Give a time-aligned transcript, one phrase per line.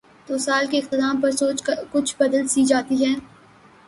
[0.27, 3.13] تو سال کے اختتام پر سوچ کچھ بدل سی جاتی ہے۔